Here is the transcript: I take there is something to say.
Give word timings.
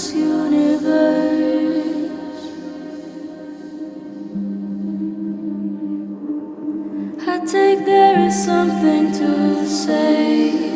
I 0.00 0.04
take 7.44 7.84
there 7.84 8.26
is 8.26 8.44
something 8.44 9.12
to 9.12 9.66
say. 9.66 10.67